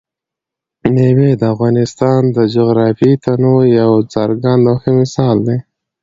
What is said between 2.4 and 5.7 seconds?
جغرافیوي تنوع یو څرګند او ښه مثال دی.